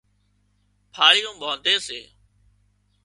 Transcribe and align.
ڦاۯِيئون 0.93 1.35
ٻانڌي 1.41 1.75
سي 1.87 1.99